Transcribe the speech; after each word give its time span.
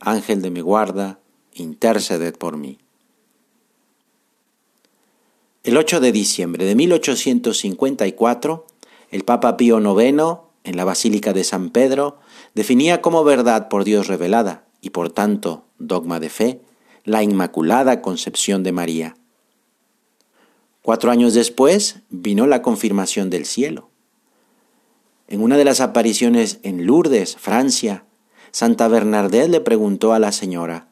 Ángel 0.00 0.42
de 0.42 0.50
mi 0.50 0.60
guarda, 0.60 1.18
interceded 1.54 2.36
por 2.36 2.56
mí. 2.56 2.78
El 5.64 5.76
8 5.76 6.00
de 6.00 6.12
diciembre 6.12 6.64
de 6.64 6.74
1854, 6.74 8.66
el 9.10 9.24
Papa 9.24 9.56
Pío 9.56 9.78
IX, 9.80 10.38
en 10.64 10.76
la 10.76 10.84
Basílica 10.84 11.32
de 11.32 11.44
San 11.44 11.70
Pedro, 11.70 12.18
definía 12.54 13.00
como 13.00 13.24
verdad 13.24 13.68
por 13.68 13.84
Dios 13.84 14.06
revelada 14.06 14.64
y 14.80 14.90
por 14.90 15.10
tanto 15.10 15.64
dogma 15.78 16.20
de 16.20 16.28
fe 16.30 16.60
la 17.04 17.22
Inmaculada 17.22 18.02
Concepción 18.02 18.62
de 18.62 18.72
María. 18.72 19.16
Cuatro 20.82 21.10
años 21.10 21.34
después 21.34 22.00
vino 22.10 22.46
la 22.46 22.62
confirmación 22.62 23.28
del 23.28 23.44
cielo. 23.44 23.90
En 25.28 25.42
una 25.42 25.56
de 25.56 25.64
las 25.64 25.80
apariciones 25.80 26.60
en 26.62 26.86
Lourdes, 26.86 27.36
Francia, 27.36 28.04
Santa 28.50 28.88
Bernadette 28.88 29.48
le 29.50 29.60
preguntó 29.60 30.12
a 30.12 30.18
la 30.18 30.32
señora, 30.32 30.88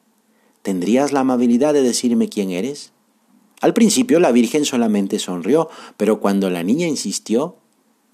¿tendrías 0.63 1.13
la 1.13 1.21
amabilidad 1.21 1.73
de 1.73 1.83
decirme 1.83 2.29
quién 2.29 2.51
eres? 2.51 2.93
Al 3.61 3.73
principio 3.73 4.21
la 4.21 4.33
Virgen 4.33 4.65
solamente 4.65 5.19
sonrió, 5.19 5.71
pero 5.97 6.21
cuando 6.21 6.51
la 6.51 6.63
niña 6.63 6.87
insistió, 6.87 7.57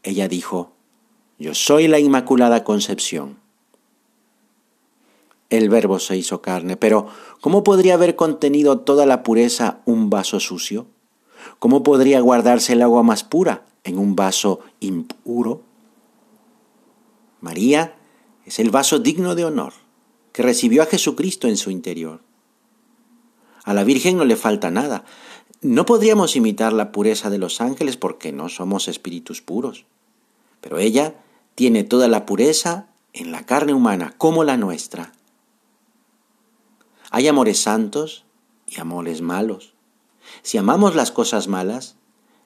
ella 0.02 0.28
dijo, 0.28 0.72
Yo 1.38 1.54
soy 1.54 1.88
la 1.88 1.98
Inmaculada 1.98 2.64
Concepción. 2.64 3.38
El 5.48 5.68
verbo 5.68 5.98
se 5.98 6.16
hizo 6.16 6.40
carne, 6.40 6.76
pero 6.76 7.08
¿cómo 7.40 7.64
podría 7.64 7.94
haber 7.94 8.14
contenido 8.14 8.78
toda 8.78 9.04
la 9.04 9.24
pureza 9.24 9.80
un 9.84 10.08
vaso 10.08 10.38
sucio? 10.38 10.86
¿Cómo 11.58 11.82
podría 11.82 12.20
guardarse 12.20 12.74
el 12.74 12.82
agua 12.82 13.02
más 13.02 13.24
pura 13.24 13.64
en 13.82 13.98
un 13.98 14.14
vaso 14.14 14.60
impuro? 14.78 15.62
María 17.40 17.96
es 18.44 18.58
el 18.58 18.70
vaso 18.70 18.98
digno 18.98 19.34
de 19.34 19.44
honor 19.44 19.72
que 20.32 20.42
recibió 20.42 20.82
a 20.82 20.86
Jesucristo 20.86 21.48
en 21.48 21.56
su 21.56 21.70
interior. 21.70 22.20
A 23.64 23.74
la 23.74 23.84
Virgen 23.84 24.16
no 24.16 24.24
le 24.24 24.36
falta 24.36 24.70
nada. 24.70 25.04
No 25.60 25.84
podríamos 25.86 26.36
imitar 26.36 26.72
la 26.72 26.92
pureza 26.92 27.30
de 27.30 27.38
los 27.38 27.60
ángeles 27.60 27.96
porque 27.96 28.32
no 28.32 28.48
somos 28.48 28.88
espíritus 28.88 29.42
puros. 29.42 29.84
Pero 30.60 30.78
ella 30.78 31.16
tiene 31.54 31.84
toda 31.84 32.08
la 32.08 32.26
pureza 32.26 32.88
en 33.12 33.32
la 33.32 33.44
carne 33.44 33.74
humana 33.74 34.14
como 34.16 34.44
la 34.44 34.56
nuestra. 34.56 35.12
Hay 37.10 37.28
amores 37.28 37.60
santos 37.60 38.24
y 38.66 38.80
amores 38.80 39.20
malos. 39.20 39.74
Si 40.42 40.58
amamos 40.58 40.94
las 40.94 41.10
cosas 41.10 41.48
malas, 41.48 41.96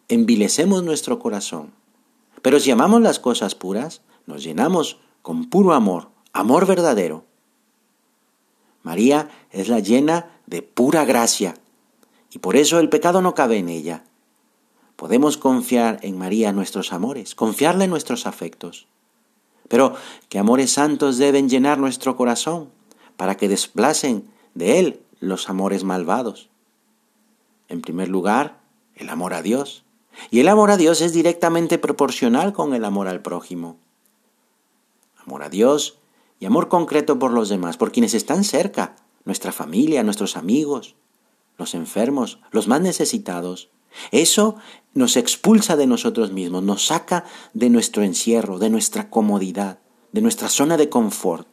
envilecemos 0.09 0.83
nuestro 0.83 1.19
corazón. 1.19 1.73
Pero 2.43 2.61
si 2.61 2.71
amamos 2.71 3.03
las 3.03 3.21
cosas 3.21 3.55
puras, 3.55 4.03
nos 4.27 4.43
llenamos 4.43 4.99
con 5.25 5.47
puro 5.47 5.73
amor, 5.73 6.11
amor 6.35 6.67
verdadero. 6.67 7.25
María 8.83 9.31
es 9.53 9.69
la 9.69 9.81
llena 9.81 10.29
de 10.45 10.61
pura 10.61 11.07
gracia 11.07 11.55
y 12.31 12.41
por 12.41 12.57
eso 12.57 12.79
el 12.79 12.91
pecado 12.91 13.23
no 13.23 13.35
cabe 13.35 13.57
en 13.57 13.71
ella. 13.71 14.05
Podemos 14.97 15.39
confiar 15.39 15.99
en 16.03 16.19
María 16.19 16.53
nuestros 16.53 16.93
amores, 16.93 17.35
confiarle 17.35 17.89
nuestros 17.89 18.27
afectos. 18.27 18.87
Pero 19.69 19.95
que 20.29 20.39
amores 20.39 20.73
santos 20.73 21.17
deben 21.17 21.49
llenar 21.49 21.79
nuestro 21.79 22.19
corazón 22.19 22.69
para 23.17 23.39
que 23.39 23.49
desplacen 23.49 24.29
de 24.53 24.79
él 24.79 25.01
los 25.21 25.49
amores 25.49 25.85
malvados. 25.85 26.51
En 27.69 27.81
primer 27.81 28.11
lugar, 28.11 28.59
el 28.95 29.09
amor 29.09 29.33
a 29.33 29.41
Dios. 29.41 29.85
Y 30.31 30.41
el 30.41 30.49
amor 30.49 30.71
a 30.71 30.77
Dios 30.77 31.01
es 31.01 31.15
directamente 31.15 31.79
proporcional 31.79 32.53
con 32.53 32.75
el 32.75 32.85
amor 32.85 33.09
al 33.09 33.23
prójimo 33.23 33.79
amor 35.27 35.43
a 35.43 35.49
Dios 35.49 35.99
y 36.41 36.47
amor 36.47 36.69
concreto 36.69 37.19
por 37.19 37.33
los 37.33 37.49
demás, 37.49 37.77
por 37.77 37.93
quienes 37.93 38.15
están 38.15 38.45
cerca, 38.45 38.97
nuestra 39.25 39.53
familia, 39.53 40.03
nuestros 40.03 40.37
amigos, 40.37 40.97
los 41.57 41.75
enfermos, 41.75 42.41
los 42.51 42.69
más 42.69 42.81
necesitados. 42.81 43.71
Eso 44.11 44.57
nos 44.93 45.17
expulsa 45.17 45.77
de 45.77 45.87
nosotros 45.87 46.33
mismos, 46.33 46.63
nos 46.63 46.87
saca 46.87 47.25
de 47.53 47.71
nuestro 47.71 48.03
encierro, 48.03 48.59
de 48.59 48.71
nuestra 48.71 49.09
comodidad, 49.09 49.79
de 50.13 50.21
nuestra 50.21 50.49
zona 50.49 50.77
de 50.77 50.89
confort. 50.89 51.49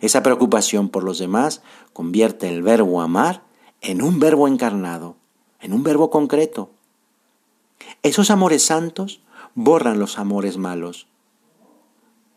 Esa 0.00 0.22
preocupación 0.22 0.88
por 0.88 1.02
los 1.02 1.18
demás 1.18 1.62
convierte 1.92 2.48
el 2.48 2.62
verbo 2.62 3.00
amar 3.00 3.42
en 3.80 4.02
un 4.02 4.20
verbo 4.20 4.46
encarnado, 4.46 5.16
en 5.60 5.72
un 5.72 5.82
verbo 5.82 6.10
concreto. 6.10 6.70
Esos 8.02 8.30
amores 8.30 8.62
santos 8.62 9.20
borran 9.54 9.98
los 9.98 10.18
amores 10.18 10.56
malos, 10.56 11.08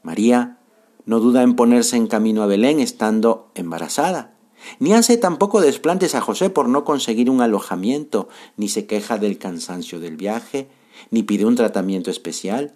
María 0.06 0.60
no 1.06 1.20
duda 1.20 1.42
en 1.42 1.56
ponerse 1.56 1.98
en 1.98 2.06
camino 2.06 2.44
a 2.44 2.46
Belén 2.46 2.80
estando 2.80 3.50
embarazada, 3.56 4.36
ni 4.80 4.94
hace 4.94 5.18
tampoco 5.18 5.62
desplantes 5.62 6.14
a 6.14 6.22
José 6.22 6.52
por 6.52 6.70
no 6.70 6.86
conseguir 6.86 7.30
un 7.30 7.42
alojamiento, 7.42 8.30
ni 8.56 8.70
se 8.70 8.86
queja 8.86 9.18
del 9.18 9.40
cansancio 9.40 10.00
del 10.00 10.16
viaje, 10.16 10.68
ni 11.10 11.24
pide 11.24 11.46
un 11.46 11.56
tratamiento 11.56 12.12
especial, 12.12 12.76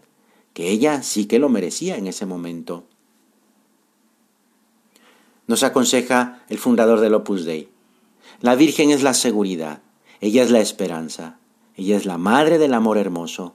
que 0.53 0.69
ella 0.69 1.03
sí 1.03 1.25
que 1.25 1.37
lo 1.37 1.49
merecía 1.49 1.97
en 1.97 2.07
ese 2.07 2.25
momento. 2.25 2.85
Nos 5.45 5.61
aconseja 5.61 6.43
el 6.49 6.57
fundador 6.57 6.99
del 6.99 7.13
Opus 7.13 7.45
Dei. 7.45 7.69
La 8.41 8.55
Virgen 8.55 8.89
es 8.89 9.03
la 9.03 9.13
seguridad, 9.13 9.83
ella 10.19 10.41
es 10.41 10.49
la 10.49 10.61
esperanza, 10.61 11.37
ella 11.75 11.95
es 11.95 12.07
la 12.07 12.17
madre 12.17 12.57
del 12.57 12.73
amor 12.73 12.97
hermoso, 12.97 13.53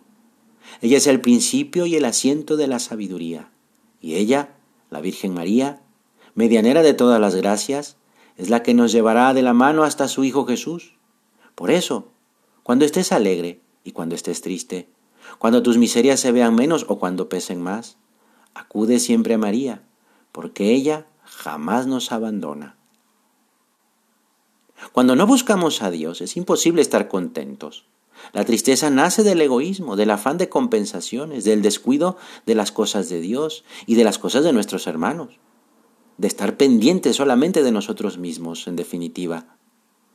ella 0.81 0.97
es 0.97 1.09
el 1.09 1.21
principio 1.21 1.87
y 1.87 1.97
el 1.97 2.05
asiento 2.05 2.57
de 2.57 2.69
la 2.69 2.79
sabiduría. 2.79 3.51
Y 4.05 4.17
ella, 4.17 4.51
la 4.91 5.01
Virgen 5.01 5.33
María, 5.33 5.81
medianera 6.35 6.83
de 6.83 6.93
todas 6.93 7.19
las 7.19 7.35
gracias, 7.35 7.97
es 8.37 8.51
la 8.51 8.63
que 8.63 8.75
nos 8.75 8.93
llevará 8.93 9.33
de 9.33 9.41
la 9.41 9.55
mano 9.55 9.83
hasta 9.83 10.09
su 10.09 10.25
Hijo 10.25 10.45
Jesús. 10.45 10.99
Por 11.55 11.71
eso, 11.71 12.13
cuando 12.63 12.85
estés 12.85 13.13
alegre 13.13 13.63
y 13.83 13.93
cuando 13.93 14.15
estés 14.15 14.43
triste, 14.43 14.91
cuando 15.39 15.63
tus 15.63 15.79
miserias 15.79 16.21
se 16.21 16.33
vean 16.33 16.55
menos 16.55 16.85
o 16.91 16.99
cuando 16.99 17.31
pesen 17.31 17.63
más, 17.63 17.97
acude 18.53 19.01
siempre 19.01 19.33
a 19.33 19.39
María, 19.39 19.81
porque 20.33 20.73
ella 20.73 21.07
jamás 21.25 21.87
nos 21.87 22.13
abandona. 22.13 22.77
Cuando 24.93 25.17
no 25.17 25.27
buscamos 25.27 25.81
a 25.81 25.91
Dios 25.91 26.21
es 26.21 26.37
imposible 26.37 26.83
estar 26.83 27.09
contentos. 27.09 27.87
La 28.33 28.45
tristeza 28.45 28.91
nace 28.91 29.23
del 29.23 29.41
egoísmo, 29.41 29.97
del 29.97 30.11
afán 30.11 30.39
de 30.39 30.49
compensaciones, 30.49 31.45
del 31.45 31.63
descuido 31.63 32.17
de 32.47 32.55
las 32.55 32.73
cosas 32.73 33.09
de 33.09 33.21
Dios 33.21 33.65
y 33.87 33.95
de 33.95 34.05
las 34.05 34.19
cosas 34.19 34.45
de 34.45 34.53
nuestros 34.53 34.87
hermanos, 34.87 35.39
de 36.19 36.29
estar 36.29 36.57
pendientes 36.57 37.17
solamente 37.17 37.63
de 37.63 37.73
nosotros 37.73 38.19
mismos, 38.19 38.67
en 38.67 38.77
definitiva. 38.77 39.57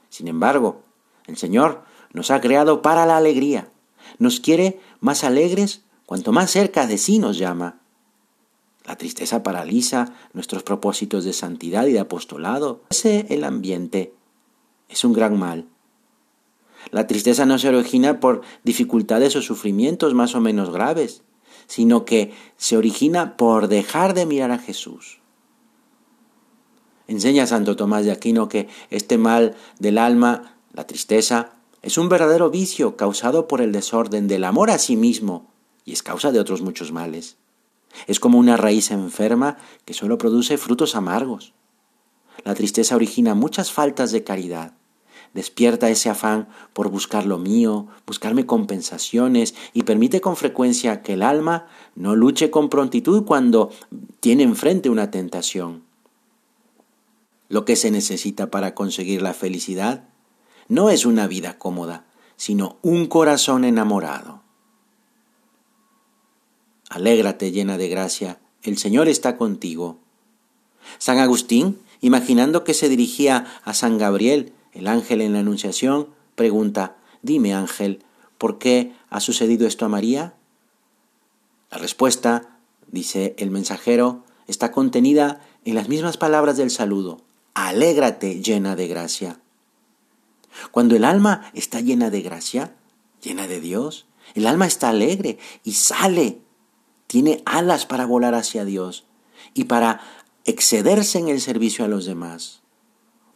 Sin 0.09 0.27
embargo, 0.27 0.83
el 1.27 1.37
Señor 1.37 1.83
nos 2.13 2.31
ha 2.31 2.41
creado 2.41 2.81
para 2.81 3.05
la 3.05 3.17
alegría, 3.17 3.71
nos 4.17 4.39
quiere 4.39 4.79
más 4.99 5.23
alegres 5.23 5.83
cuanto 6.05 6.31
más 6.31 6.49
cerca 6.49 6.87
de 6.87 6.97
sí 6.97 7.19
nos 7.19 7.37
llama. 7.37 7.81
La 8.85 8.97
tristeza 8.97 9.43
paraliza 9.43 10.13
nuestros 10.33 10.63
propósitos 10.63 11.23
de 11.23 11.33
santidad 11.33 11.85
y 11.85 11.93
de 11.93 11.99
apostolado. 11.99 12.81
Ese 12.89 13.27
el 13.29 13.43
ambiente 13.43 14.13
es 14.87 15.03
un 15.03 15.13
gran 15.13 15.37
mal 15.37 15.67
la 16.91 17.07
tristeza 17.07 17.45
no 17.45 17.59
se 17.59 17.69
origina 17.69 18.19
por 18.19 18.41
dificultades 18.63 19.35
o 19.35 19.41
sufrimientos 19.41 20.13
más 20.13 20.35
o 20.35 20.41
menos 20.41 20.71
graves, 20.71 21.23
sino 21.67 22.05
que 22.05 22.33
se 22.57 22.77
origina 22.77 23.37
por 23.37 23.67
dejar 23.67 24.13
de 24.13 24.25
mirar 24.25 24.51
a 24.51 24.57
Jesús. 24.57 25.19
Enseña 27.07 27.47
Santo 27.47 27.75
Tomás 27.75 28.05
de 28.05 28.11
Aquino 28.11 28.49
que 28.49 28.67
este 28.89 29.17
mal 29.17 29.55
del 29.79 29.97
alma, 29.97 30.57
la 30.73 30.85
tristeza, 30.85 31.53
es 31.81 31.97
un 31.97 32.09
verdadero 32.09 32.49
vicio 32.49 32.97
causado 32.97 33.47
por 33.47 33.61
el 33.61 33.71
desorden 33.71 34.27
del 34.27 34.43
amor 34.43 34.69
a 34.69 34.77
sí 34.77 34.95
mismo 34.95 35.47
y 35.85 35.93
es 35.93 36.03
causa 36.03 36.31
de 36.31 36.39
otros 36.39 36.61
muchos 36.61 36.91
males. 36.91 37.37
Es 38.07 38.19
como 38.19 38.37
una 38.37 38.57
raíz 38.57 38.91
enferma 38.91 39.57
que 39.85 39.93
solo 39.93 40.17
produce 40.17 40.57
frutos 40.57 40.95
amargos. 40.95 41.53
La 42.43 42.53
tristeza 42.53 42.95
origina 42.95 43.33
muchas 43.33 43.71
faltas 43.71 44.11
de 44.11 44.23
caridad, 44.23 44.73
despierta 45.33 45.89
ese 45.89 46.09
afán 46.09 46.47
por 46.73 46.89
buscar 46.89 47.25
lo 47.25 47.37
mío, 47.37 47.87
buscarme 48.05 48.45
compensaciones 48.45 49.55
y 49.73 49.83
permite 49.83 50.21
con 50.21 50.35
frecuencia 50.35 51.01
que 51.01 51.13
el 51.13 51.23
alma 51.23 51.67
no 51.95 52.15
luche 52.15 52.49
con 52.49 52.69
prontitud 52.69 53.25
cuando 53.25 53.71
tiene 54.19 54.43
enfrente 54.43 54.89
una 54.89 55.11
tentación. 55.11 55.83
Lo 57.47 57.65
que 57.65 57.75
se 57.75 57.91
necesita 57.91 58.51
para 58.51 58.75
conseguir 58.75 59.21
la 59.21 59.33
felicidad 59.33 60.07
no 60.67 60.89
es 60.89 61.05
una 61.05 61.27
vida 61.27 61.57
cómoda, 61.57 62.05
sino 62.35 62.77
un 62.81 63.07
corazón 63.07 63.65
enamorado. 63.65 64.41
Alégrate 66.89 67.51
llena 67.51 67.77
de 67.77 67.89
gracia, 67.89 68.39
el 68.63 68.77
Señor 68.77 69.07
está 69.07 69.37
contigo. 69.37 69.97
San 70.97 71.17
Agustín, 71.19 71.79
imaginando 72.01 72.63
que 72.63 72.73
se 72.73 72.89
dirigía 72.89 73.45
a 73.63 73.73
San 73.73 73.97
Gabriel, 73.97 74.53
el 74.73 74.87
ángel 74.87 75.21
en 75.21 75.33
la 75.33 75.39
Anunciación, 75.39 76.09
pregunta, 76.35 76.95
Dime 77.21 77.53
ángel, 77.53 78.03
¿por 78.37 78.59
qué 78.59 78.93
ha 79.09 79.19
sucedido 79.19 79.67
esto 79.67 79.85
a 79.85 79.89
María? 79.89 80.33
La 81.69 81.77
respuesta, 81.77 82.57
dice 82.87 83.35
el 83.37 83.51
mensajero, 83.51 84.23
está 84.47 84.71
contenida 84.71 85.41
en 85.65 85.75
las 85.75 85.89
mismas 85.89 86.17
palabras 86.17 86.57
del 86.57 86.71
saludo. 86.71 87.21
Alégrate 87.53 88.41
llena 88.41 88.75
de 88.75 88.87
gracia. 88.87 89.39
Cuando 90.71 90.95
el 90.95 91.03
alma 91.03 91.51
está 91.53 91.81
llena 91.81 92.09
de 92.09 92.21
gracia, 92.21 92.75
llena 93.21 93.47
de 93.47 93.59
Dios, 93.59 94.07
el 94.33 94.47
alma 94.47 94.65
está 94.65 94.89
alegre 94.89 95.37
y 95.63 95.73
sale, 95.73 96.41
tiene 97.07 97.41
alas 97.45 97.85
para 97.85 98.05
volar 98.05 98.35
hacia 98.35 98.65
Dios 98.65 99.05
y 99.53 99.65
para 99.65 100.01
excederse 100.45 101.19
en 101.19 101.27
el 101.27 101.41
servicio 101.41 101.85
a 101.85 101.87
los 101.87 102.05
demás. 102.05 102.61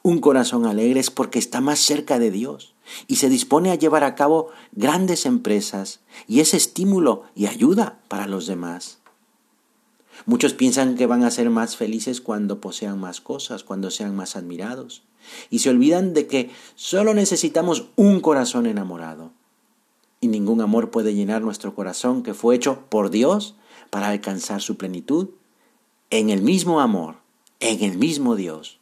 Un 0.05 0.19
corazón 0.19 0.65
alegre 0.65 0.99
es 0.99 1.09
porque 1.09 1.39
está 1.39 1.61
más 1.61 1.79
cerca 1.79 2.19
de 2.19 2.29
Dios 2.29 2.73
y 3.07 3.15
se 3.15 3.29
dispone 3.29 3.71
a 3.71 3.75
llevar 3.75 4.03
a 4.03 4.15
cabo 4.15 4.49
grandes 4.73 5.25
empresas 5.25 6.01
y 6.27 6.41
es 6.41 6.53
estímulo 6.53 7.23
y 7.35 7.45
ayuda 7.45 8.01
para 8.09 8.27
los 8.27 8.45
demás. 8.45 8.99
Muchos 10.25 10.53
piensan 10.53 10.95
que 10.95 11.05
van 11.05 11.23
a 11.23 11.31
ser 11.31 11.49
más 11.49 11.77
felices 11.77 12.19
cuando 12.19 12.59
posean 12.59 12.99
más 12.99 13.21
cosas, 13.21 13.63
cuando 13.63 13.89
sean 13.91 14.13
más 14.13 14.35
admirados, 14.35 15.03
y 15.49 15.59
se 15.59 15.69
olvidan 15.69 16.13
de 16.13 16.27
que 16.27 16.51
solo 16.75 17.13
necesitamos 17.13 17.85
un 17.95 18.19
corazón 18.19 18.65
enamorado. 18.65 19.31
Y 20.19 20.27
ningún 20.27 20.59
amor 20.59 20.91
puede 20.91 21.13
llenar 21.13 21.41
nuestro 21.41 21.75
corazón 21.75 22.23
que 22.23 22.33
fue 22.33 22.55
hecho 22.55 22.85
por 22.89 23.09
Dios 23.09 23.55
para 23.89 24.09
alcanzar 24.09 24.61
su 24.61 24.75
plenitud 24.75 25.29
en 26.09 26.29
el 26.29 26.41
mismo 26.41 26.81
amor, 26.81 27.15
en 27.61 27.83
el 27.83 27.97
mismo 27.97 28.35
Dios. 28.35 28.79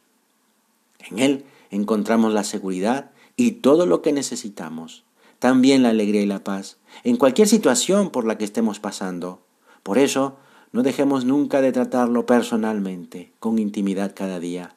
En 1.10 1.18
Él 1.18 1.44
encontramos 1.70 2.32
la 2.32 2.44
seguridad 2.44 3.10
y 3.36 3.52
todo 3.52 3.86
lo 3.86 4.02
que 4.02 4.12
necesitamos, 4.12 5.04
también 5.38 5.82
la 5.82 5.88
alegría 5.88 6.22
y 6.22 6.26
la 6.26 6.44
paz, 6.44 6.78
en 7.04 7.16
cualquier 7.16 7.48
situación 7.48 8.10
por 8.10 8.24
la 8.24 8.38
que 8.38 8.44
estemos 8.44 8.78
pasando. 8.78 9.42
Por 9.82 9.98
eso, 9.98 10.36
no 10.72 10.82
dejemos 10.82 11.24
nunca 11.24 11.60
de 11.60 11.72
tratarlo 11.72 12.26
personalmente, 12.26 13.32
con 13.40 13.58
intimidad 13.58 14.14
cada 14.14 14.40
día. 14.40 14.74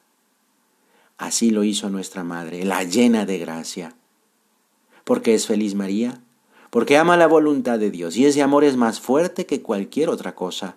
Así 1.18 1.50
lo 1.50 1.64
hizo 1.64 1.88
nuestra 1.88 2.24
Madre, 2.24 2.64
la 2.64 2.82
llena 2.84 3.24
de 3.24 3.38
gracia. 3.38 3.94
Porque 5.04 5.34
es 5.34 5.46
feliz 5.46 5.74
María, 5.74 6.20
porque 6.70 6.98
ama 6.98 7.16
la 7.16 7.26
voluntad 7.26 7.78
de 7.78 7.90
Dios 7.90 8.16
y 8.16 8.26
ese 8.26 8.42
amor 8.42 8.64
es 8.64 8.76
más 8.76 9.00
fuerte 9.00 9.46
que 9.46 9.62
cualquier 9.62 10.10
otra 10.10 10.34
cosa. 10.34 10.76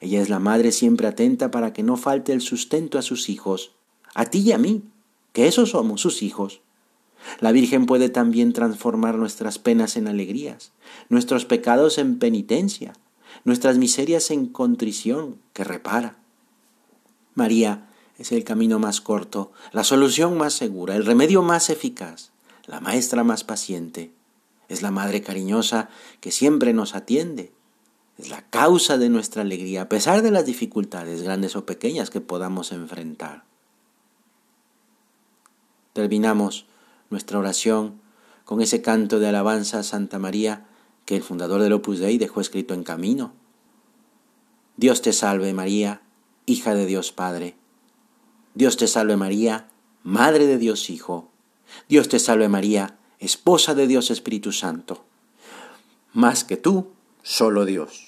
Ella 0.00 0.20
es 0.20 0.28
la 0.28 0.38
Madre 0.38 0.70
siempre 0.70 1.08
atenta 1.08 1.50
para 1.50 1.72
que 1.72 1.82
no 1.82 1.96
falte 1.96 2.32
el 2.32 2.40
sustento 2.40 2.98
a 2.98 3.02
sus 3.02 3.28
hijos, 3.28 3.72
a 4.18 4.24
ti 4.24 4.40
y 4.40 4.50
a 4.50 4.58
mí, 4.58 4.82
que 5.32 5.46
esos 5.46 5.70
somos 5.70 6.00
sus 6.00 6.24
hijos. 6.24 6.60
La 7.38 7.52
Virgen 7.52 7.86
puede 7.86 8.08
también 8.08 8.52
transformar 8.52 9.14
nuestras 9.14 9.60
penas 9.60 9.96
en 9.96 10.08
alegrías, 10.08 10.72
nuestros 11.08 11.44
pecados 11.44 11.98
en 11.98 12.18
penitencia, 12.18 12.94
nuestras 13.44 13.78
miserias 13.78 14.32
en 14.32 14.46
contrición 14.46 15.36
que 15.52 15.62
repara. 15.62 16.16
María 17.36 17.90
es 18.18 18.32
el 18.32 18.42
camino 18.42 18.80
más 18.80 19.00
corto, 19.00 19.52
la 19.70 19.84
solución 19.84 20.36
más 20.36 20.52
segura, 20.52 20.96
el 20.96 21.06
remedio 21.06 21.42
más 21.42 21.70
eficaz, 21.70 22.32
la 22.66 22.80
maestra 22.80 23.22
más 23.22 23.44
paciente. 23.44 24.10
Es 24.68 24.82
la 24.82 24.90
madre 24.90 25.22
cariñosa 25.22 25.90
que 26.20 26.32
siempre 26.32 26.72
nos 26.72 26.96
atiende. 26.96 27.52
Es 28.18 28.30
la 28.30 28.42
causa 28.50 28.98
de 28.98 29.10
nuestra 29.10 29.42
alegría, 29.42 29.82
a 29.82 29.88
pesar 29.88 30.22
de 30.22 30.32
las 30.32 30.44
dificultades, 30.44 31.22
grandes 31.22 31.54
o 31.54 31.66
pequeñas, 31.66 32.10
que 32.10 32.20
podamos 32.20 32.72
enfrentar. 32.72 33.44
Terminamos 35.98 36.66
nuestra 37.10 37.40
oración 37.40 38.00
con 38.44 38.62
ese 38.62 38.82
canto 38.82 39.18
de 39.18 39.26
alabanza 39.26 39.80
a 39.80 39.82
Santa 39.82 40.20
María 40.20 40.64
que 41.04 41.16
el 41.16 41.24
fundador 41.24 41.60
del 41.60 41.72
Opus 41.72 41.98
Dei 41.98 42.18
dejó 42.18 42.40
escrito 42.40 42.72
en 42.72 42.84
camino. 42.84 43.32
Dios 44.76 45.02
te 45.02 45.12
salve 45.12 45.52
María, 45.54 46.02
hija 46.46 46.76
de 46.76 46.86
Dios 46.86 47.10
Padre. 47.10 47.56
Dios 48.54 48.76
te 48.76 48.86
salve 48.86 49.16
María, 49.16 49.70
Madre 50.04 50.46
de 50.46 50.58
Dios 50.58 50.88
Hijo. 50.88 51.32
Dios 51.88 52.08
te 52.08 52.20
salve 52.20 52.48
María, 52.48 52.96
esposa 53.18 53.74
de 53.74 53.88
Dios 53.88 54.12
Espíritu 54.12 54.52
Santo. 54.52 55.04
Más 56.12 56.44
que 56.44 56.56
tú, 56.56 56.92
solo 57.24 57.64
Dios. 57.64 58.07